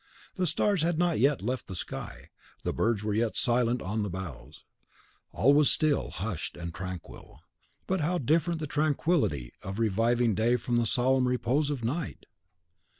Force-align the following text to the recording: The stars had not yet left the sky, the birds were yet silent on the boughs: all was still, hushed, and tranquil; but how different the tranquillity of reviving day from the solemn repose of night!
The 0.33 0.47
stars 0.47 0.81
had 0.81 0.97
not 0.97 1.19
yet 1.19 1.43
left 1.43 1.67
the 1.67 1.75
sky, 1.75 2.31
the 2.63 2.73
birds 2.73 3.03
were 3.03 3.13
yet 3.13 3.37
silent 3.37 3.83
on 3.83 4.01
the 4.01 4.09
boughs: 4.09 4.63
all 5.31 5.53
was 5.53 5.69
still, 5.69 6.09
hushed, 6.09 6.57
and 6.57 6.73
tranquil; 6.73 7.41
but 7.85 8.01
how 8.01 8.17
different 8.17 8.59
the 8.59 8.65
tranquillity 8.65 9.53
of 9.61 9.77
reviving 9.77 10.33
day 10.33 10.55
from 10.55 10.77
the 10.77 10.87
solemn 10.87 11.27
repose 11.27 11.69
of 11.69 11.83
night! 11.85 12.25